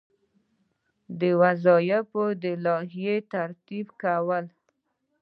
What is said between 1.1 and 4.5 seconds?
د وظایفو د لایحې ترتیب کول.